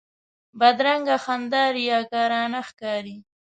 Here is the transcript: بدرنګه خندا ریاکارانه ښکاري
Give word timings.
بدرنګه 0.59 1.15
خندا 1.23 1.63
ریاکارانه 1.77 2.59
ښکاري 2.67 3.17